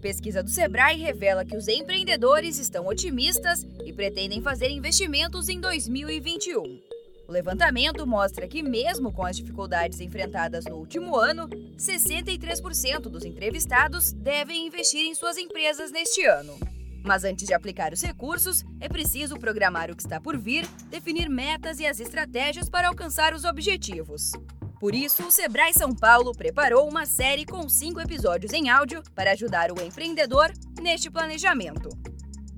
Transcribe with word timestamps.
Pesquisa 0.00 0.42
do 0.42 0.48
Sebrae 0.48 0.98
revela 0.98 1.44
que 1.44 1.56
os 1.56 1.68
empreendedores 1.68 2.58
estão 2.58 2.86
otimistas 2.86 3.66
e 3.84 3.92
pretendem 3.92 4.40
fazer 4.40 4.70
investimentos 4.70 5.48
em 5.48 5.60
2021. 5.60 6.80
O 7.28 7.32
levantamento 7.32 8.06
mostra 8.06 8.48
que, 8.48 8.62
mesmo 8.62 9.12
com 9.12 9.24
as 9.24 9.36
dificuldades 9.36 10.00
enfrentadas 10.00 10.64
no 10.64 10.76
último 10.76 11.16
ano, 11.16 11.48
63% 11.76 13.02
dos 13.02 13.24
entrevistados 13.24 14.12
devem 14.12 14.66
investir 14.66 15.04
em 15.06 15.14
suas 15.14 15.36
empresas 15.36 15.92
neste 15.92 16.24
ano. 16.24 16.58
Mas 17.04 17.22
antes 17.22 17.46
de 17.46 17.54
aplicar 17.54 17.92
os 17.92 18.02
recursos, 18.02 18.64
é 18.80 18.88
preciso 18.88 19.38
programar 19.38 19.90
o 19.90 19.96
que 19.96 20.02
está 20.02 20.20
por 20.20 20.36
vir, 20.36 20.66
definir 20.90 21.28
metas 21.28 21.78
e 21.78 21.86
as 21.86 22.00
estratégias 22.00 22.68
para 22.68 22.88
alcançar 22.88 23.32
os 23.32 23.44
objetivos. 23.44 24.32
Por 24.80 24.94
isso, 24.94 25.26
o 25.26 25.30
Sebrae 25.30 25.74
São 25.74 25.94
Paulo 25.94 26.32
preparou 26.32 26.88
uma 26.88 27.04
série 27.04 27.44
com 27.44 27.68
cinco 27.68 28.00
episódios 28.00 28.54
em 28.54 28.70
áudio 28.70 29.02
para 29.14 29.32
ajudar 29.32 29.70
o 29.70 29.78
empreendedor 29.78 30.50
neste 30.80 31.10
planejamento. 31.10 31.90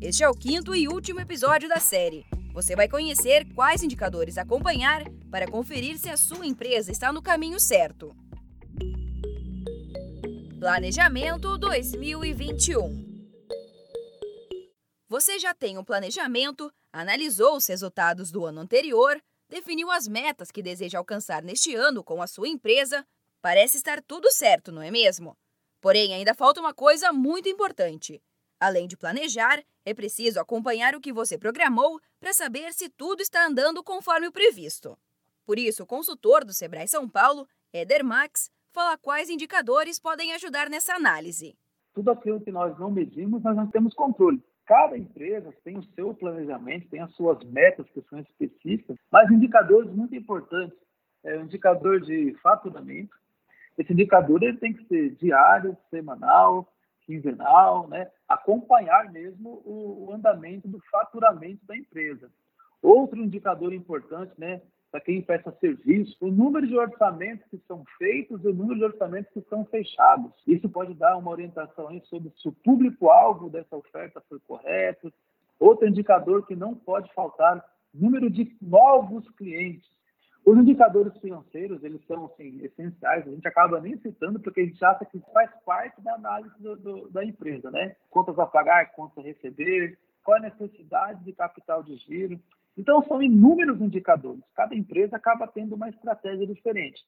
Este 0.00 0.22
é 0.22 0.28
o 0.28 0.34
quinto 0.34 0.72
e 0.72 0.86
último 0.86 1.18
episódio 1.18 1.68
da 1.68 1.80
série. 1.80 2.24
Você 2.54 2.76
vai 2.76 2.88
conhecer 2.88 3.44
quais 3.56 3.82
indicadores 3.82 4.38
acompanhar 4.38 5.02
para 5.32 5.48
conferir 5.48 5.98
se 5.98 6.08
a 6.10 6.16
sua 6.16 6.46
empresa 6.46 6.92
está 6.92 7.12
no 7.12 7.20
caminho 7.20 7.58
certo. 7.58 8.14
Planejamento 10.60 11.58
2021 11.58 13.04
Você 15.08 15.40
já 15.40 15.52
tem 15.52 15.76
um 15.76 15.82
planejamento, 15.82 16.72
analisou 16.92 17.56
os 17.56 17.66
resultados 17.66 18.30
do 18.30 18.46
ano 18.46 18.60
anterior 18.60 19.20
definiu 19.52 19.90
as 19.90 20.08
metas 20.08 20.50
que 20.50 20.62
deseja 20.62 20.98
alcançar 20.98 21.42
neste 21.42 21.74
ano 21.74 22.02
com 22.02 22.22
a 22.22 22.26
sua 22.26 22.48
empresa, 22.48 23.06
parece 23.42 23.76
estar 23.76 24.00
tudo 24.00 24.30
certo, 24.30 24.72
não 24.72 24.80
é 24.80 24.90
mesmo? 24.90 25.36
Porém, 25.78 26.14
ainda 26.14 26.34
falta 26.34 26.58
uma 26.58 26.72
coisa 26.72 27.12
muito 27.12 27.50
importante. 27.50 28.22
Além 28.58 28.88
de 28.88 28.96
planejar, 28.96 29.62
é 29.84 29.92
preciso 29.92 30.40
acompanhar 30.40 30.94
o 30.94 31.00
que 31.00 31.12
você 31.12 31.36
programou 31.36 32.00
para 32.18 32.32
saber 32.32 32.72
se 32.72 32.88
tudo 32.88 33.20
está 33.20 33.46
andando 33.46 33.84
conforme 33.84 34.26
o 34.26 34.32
previsto. 34.32 34.96
Por 35.44 35.58
isso, 35.58 35.82
o 35.82 35.86
consultor 35.86 36.46
do 36.46 36.54
Sebrae 36.54 36.88
São 36.88 37.06
Paulo, 37.06 37.46
Eder 37.74 38.02
Max, 38.02 38.48
fala 38.70 38.96
quais 38.96 39.28
indicadores 39.28 39.98
podem 39.98 40.32
ajudar 40.32 40.70
nessa 40.70 40.94
análise. 40.94 41.54
Tudo 41.92 42.10
aquilo 42.10 42.40
que 42.40 42.50
nós 42.50 42.78
não 42.78 42.90
medimos, 42.90 43.42
nós 43.42 43.54
não 43.54 43.66
temos 43.66 43.92
controle. 43.92 44.42
Cada 44.72 44.96
empresa 44.96 45.52
tem 45.62 45.76
o 45.76 45.84
seu 45.94 46.14
planejamento, 46.14 46.88
tem 46.88 47.00
as 47.00 47.12
suas 47.12 47.38
metas 47.44 47.86
que 47.90 48.00
são 48.08 48.18
específicas, 48.20 48.96
mas 49.10 49.30
indicadores 49.30 49.92
muito 49.92 50.16
importantes. 50.16 50.78
É 51.22 51.36
o 51.36 51.42
indicador 51.42 52.00
de 52.00 52.34
faturamento. 52.42 53.14
Esse 53.76 53.92
indicador 53.92 54.42
ele 54.42 54.56
tem 54.56 54.72
que 54.72 54.82
ser 54.86 55.10
diário, 55.16 55.76
semanal, 55.90 56.72
quinzenal, 57.04 57.86
né? 57.86 58.10
acompanhar 58.26 59.12
mesmo 59.12 59.62
o, 59.62 60.06
o 60.06 60.14
andamento 60.14 60.66
do 60.66 60.80
faturamento 60.90 61.66
da 61.66 61.76
empresa. 61.76 62.30
Outro 62.80 63.18
indicador 63.18 63.74
importante, 63.74 64.32
né, 64.38 64.62
para 64.92 65.00
quem 65.00 65.22
presta 65.22 65.50
serviço, 65.52 66.14
o 66.20 66.30
número 66.30 66.66
de 66.66 66.76
orçamentos 66.76 67.48
que 67.50 67.56
são 67.66 67.82
feitos 67.96 68.44
e 68.44 68.48
o 68.48 68.54
número 68.54 68.78
de 68.78 68.84
orçamentos 68.84 69.32
que 69.32 69.40
são 69.48 69.64
fechados. 69.64 70.30
Isso 70.46 70.68
pode 70.68 70.92
dar 70.92 71.16
uma 71.16 71.30
orientação 71.30 71.98
sobre 72.02 72.30
se 72.36 72.46
o 72.46 72.52
público-alvo 72.52 73.48
dessa 73.48 73.74
oferta 73.74 74.22
foi 74.28 74.38
correto. 74.40 75.10
Outro 75.58 75.88
indicador 75.88 76.46
que 76.46 76.54
não 76.54 76.74
pode 76.74 77.10
faltar, 77.14 77.64
número 77.94 78.28
de 78.28 78.54
novos 78.60 79.26
clientes. 79.30 79.90
Os 80.44 80.58
indicadores 80.58 81.16
financeiros, 81.18 81.82
eles 81.82 82.04
são 82.06 82.26
assim, 82.26 82.60
essenciais, 82.62 83.26
a 83.26 83.30
gente 83.30 83.48
acaba 83.48 83.80
nem 83.80 83.96
citando 83.98 84.40
porque 84.40 84.60
a 84.60 84.64
gente 84.64 84.84
acha 84.84 85.06
que 85.06 85.22
faz 85.32 85.50
parte 85.64 86.02
da 86.02 86.16
análise 86.16 86.54
do, 86.60 86.76
do, 86.76 87.08
da 87.10 87.24
empresa, 87.24 87.70
né? 87.70 87.96
Contas 88.10 88.38
a 88.38 88.44
pagar, 88.44 88.92
contas 88.92 89.24
a 89.24 89.26
receber, 89.26 89.96
qual 90.22 90.36
a 90.36 90.40
necessidade 90.40 91.24
de 91.24 91.32
capital 91.32 91.82
de 91.82 91.96
giro. 91.96 92.38
Então, 92.76 93.02
são 93.06 93.22
inúmeros 93.22 93.80
indicadores. 93.80 94.42
Cada 94.54 94.74
empresa 94.74 95.16
acaba 95.16 95.46
tendo 95.46 95.74
uma 95.74 95.88
estratégia 95.88 96.46
diferente. 96.46 97.04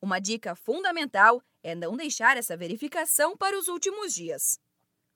Uma 0.00 0.20
dica 0.20 0.54
fundamental 0.54 1.42
é 1.62 1.74
não 1.74 1.96
deixar 1.96 2.36
essa 2.36 2.56
verificação 2.56 3.36
para 3.36 3.58
os 3.58 3.66
últimos 3.66 4.14
dias. 4.14 4.60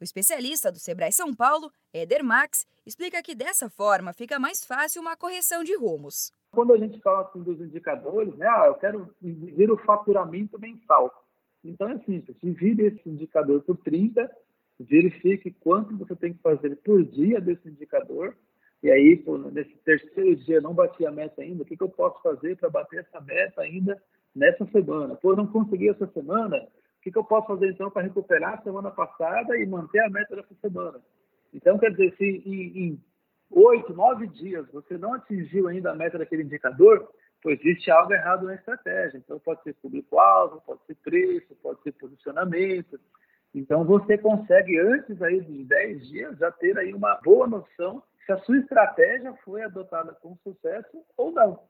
O 0.01 0.05
especialista 0.05 0.73
do 0.73 0.81
Sebrae 0.81 1.13
São 1.13 1.33
Paulo, 1.33 1.71
Eder 1.95 2.25
Max, 2.25 2.67
explica 2.85 3.23
que 3.23 3.37
dessa 3.37 3.71
forma 3.71 4.13
fica 4.13 4.41
mais 4.41 4.65
fácil 4.65 5.01
uma 5.01 5.17
correção 5.17 5.63
de 5.63 5.77
rumos. 5.77 6.33
Quando 6.51 6.73
a 6.73 6.77
gente 6.77 7.01
fala 7.01 7.23
assim, 7.23 7.41
dos 7.41 7.61
indicadores, 7.61 8.35
né, 8.37 8.49
ah, 8.49 8.65
eu 8.67 8.75
quero 8.75 9.15
ver 9.23 9.71
o 9.71 9.79
faturamento 9.79 10.59
mensal. 10.59 11.09
Então 11.63 11.89
é 11.89 11.99
simples, 12.01 12.37
divide 12.43 12.83
esse 12.83 13.09
indicador 13.09 13.63
por 13.63 13.77
30, 13.77 14.29
verifique 14.81 15.53
quanto 15.53 15.97
você 15.97 16.17
tem 16.17 16.35
que 16.35 16.43
fazer 16.43 16.75
por 16.79 17.05
dia 17.05 17.41
desse 17.41 17.69
indicador 17.69 18.37
e 18.83 18.91
aí, 18.91 19.17
pô, 19.17 19.39
nesse 19.39 19.77
terceiro 19.85 20.35
dia 20.37 20.61
não 20.61 20.75
bati 20.75 21.07
a 21.07 21.11
meta 21.11 21.41
ainda, 21.41 21.63
o 21.63 21.67
que, 21.67 21.77
que 21.77 21.83
eu 21.83 21.89
posso 21.89 22.21
fazer 22.21 22.57
para 22.57 22.69
bater 22.69 23.01
essa 23.01 23.21
meta 23.21 23.63
ainda 23.63 24.03
nessa 24.35 24.65
semana? 24.67 25.15
Pô, 25.15 25.37
não 25.37 25.47
consegui 25.47 25.89
essa 25.89 26.07
semana, 26.09 26.57
o 26.57 27.03
que, 27.03 27.13
que 27.13 27.19
eu 27.19 27.25
posso 27.25 27.47
fazer 27.47 27.71
então 27.71 27.91
para 27.91 28.03
recuperar 28.03 28.55
a 28.55 28.63
semana 28.63 28.91
passada 28.91 29.57
e 29.57 29.67
manter 29.67 30.01
a 30.01 30.11
meta 30.11 30.35
dessa 30.35 30.55
semana? 30.61 31.01
Então, 31.55 31.79
quer 31.79 31.91
dizer, 31.91 32.15
se 32.17 32.25
em 32.25 33.01
oito, 33.51 33.93
nove 33.95 34.27
dias 34.27 34.67
você 34.73 34.99
não 34.99 35.15
atingiu 35.15 35.69
ainda 35.69 35.93
a 35.93 35.95
meta 35.95 36.19
daquele 36.19 36.43
indicador, 36.43 37.09
pois 37.41 37.61
existe 37.61 37.91
algo 37.91 38.13
errado 38.13 38.47
na 38.47 38.55
estratégia. 38.55 39.19
Então, 39.19 39.39
pode 39.39 39.63
ser 39.63 39.75
público-alvo, 39.75 40.63
pode 40.67 40.85
ser 40.87 40.97
preço, 40.97 41.55
pode 41.63 41.81
ser 41.83 41.93
posicionamento. 41.93 42.99
Então, 43.55 43.85
você 43.85 44.17
consegue, 44.17 44.79
antes 44.79 45.21
aí 45.23 45.41
dos 45.41 45.67
10 45.67 46.09
dias, 46.09 46.39
já 46.39 46.51
ter 46.51 46.79
aí 46.79 46.95
uma 46.95 47.15
boa 47.17 47.47
noção 47.47 48.03
se 48.25 48.33
a 48.33 48.39
sua 48.45 48.59
estratégia 48.59 49.35
foi 49.45 49.63
adotada 49.63 50.13
com 50.15 50.37
sucesso 50.43 51.05
ou 51.17 51.33
não. 51.33 51.69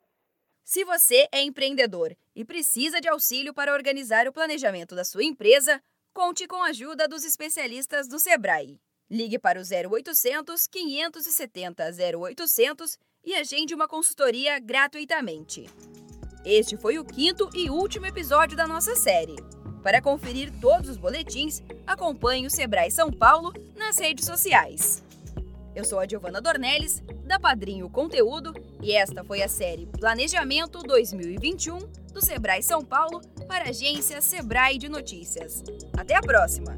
Se 0.64 0.84
você 0.84 1.26
é 1.32 1.42
empreendedor 1.42 2.14
e 2.36 2.44
precisa 2.44 3.00
de 3.00 3.08
auxílio 3.08 3.52
para 3.52 3.72
organizar 3.72 4.28
o 4.28 4.32
planejamento 4.32 4.94
da 4.94 5.04
sua 5.04 5.24
empresa, 5.24 5.82
conte 6.14 6.46
com 6.46 6.62
a 6.62 6.68
ajuda 6.68 7.08
dos 7.08 7.24
especialistas 7.24 8.06
do 8.06 8.18
Sebrae. 8.18 8.80
Ligue 9.10 9.38
para 9.38 9.60
o 9.60 9.62
0800 9.62 10.66
570 10.68 11.84
0800 12.18 12.98
e 13.24 13.34
agende 13.34 13.74
uma 13.74 13.88
consultoria 13.88 14.58
gratuitamente. 14.58 15.66
Este 16.44 16.76
foi 16.76 16.98
o 16.98 17.04
quinto 17.04 17.48
e 17.54 17.70
último 17.70 18.06
episódio 18.06 18.56
da 18.56 18.66
nossa 18.66 18.96
série. 18.96 19.36
Para 19.82 20.00
conferir 20.00 20.52
todos 20.60 20.88
os 20.88 20.96
boletins, 20.96 21.60
acompanhe 21.86 22.46
o 22.46 22.50
Sebrae 22.50 22.90
São 22.90 23.12
Paulo 23.12 23.52
nas 23.76 23.98
redes 23.98 24.24
sociais. 24.24 25.04
Eu 25.74 25.84
sou 25.84 25.98
a 25.98 26.06
Giovana 26.06 26.40
Dornelles, 26.40 27.02
da 27.24 27.40
Padrinho 27.40 27.88
Conteúdo, 27.88 28.52
e 28.82 28.92
esta 28.92 29.24
foi 29.24 29.42
a 29.42 29.48
série 29.48 29.86
Planejamento 29.86 30.82
2021 30.82 31.78
do 32.12 32.24
Sebrae 32.24 32.62
São 32.62 32.84
Paulo 32.84 33.22
para 33.48 33.64
a 33.64 33.70
agência 33.70 34.20
Sebrae 34.20 34.76
de 34.76 34.88
Notícias. 34.88 35.62
Até 35.96 36.14
a 36.14 36.20
próxima! 36.20 36.76